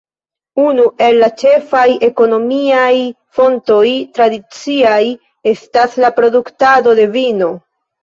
Unu 0.61 0.85
el 1.07 1.19
la 1.23 1.29
ĉefaj 1.41 1.83
ekonomiaj 2.07 2.89
fontoj 3.41 3.85
tradiciaj 4.19 5.01
estas 5.55 6.03
la 6.05 6.15
produktado 6.21 7.01
de 7.03 7.11
vino. 7.19 7.57